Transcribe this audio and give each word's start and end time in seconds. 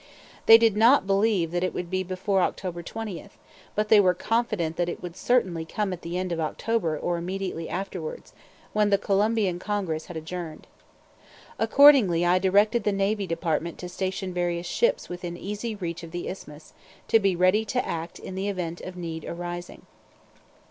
They 0.47 0.57
did 0.57 0.75
not 0.75 1.05
believe 1.05 1.51
that 1.51 1.63
it 1.63 1.75
would 1.75 1.91
be 1.91 2.01
before 2.01 2.41
October 2.41 2.81
20, 2.81 3.29
but 3.75 3.89
they 3.89 3.99
were 3.99 4.15
confident 4.15 4.75
that 4.77 4.89
it 4.89 4.99
would 5.03 5.15
certainly 5.15 5.63
come 5.63 5.93
at 5.93 6.01
the 6.01 6.17
end 6.17 6.31
of 6.31 6.39
October 6.39 6.97
or 6.97 7.17
immediately 7.17 7.69
afterwards, 7.69 8.33
when 8.73 8.89
the 8.89 8.97
Colombian 8.97 9.59
Congress 9.59 10.07
had 10.07 10.17
adjourned. 10.17 10.65
Accordingly 11.59 12.25
I 12.25 12.39
directed 12.39 12.83
the 12.83 12.91
Navy 12.91 13.27
Department 13.27 13.77
to 13.77 13.89
station 13.89 14.33
various 14.33 14.65
ships 14.65 15.07
within 15.07 15.37
easy 15.37 15.75
reach 15.75 16.01
of 16.01 16.09
the 16.09 16.27
Isthmus, 16.27 16.73
to 17.07 17.19
be 17.19 17.35
ready 17.35 17.63
to 17.65 17.87
act 17.87 18.17
in 18.17 18.33
the 18.33 18.49
event 18.49 18.81
of 18.81 18.97
need 18.97 19.23
arising. 19.25 19.83